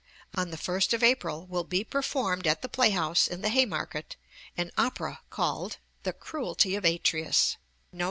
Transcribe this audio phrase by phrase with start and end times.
[0.33, 3.67] 'On the first of April will be performed at the Play house in the Hay
[3.67, 4.15] market
[4.57, 7.57] an opera call'd The Cruelty of Atreus.
[7.93, 7.99] N.B.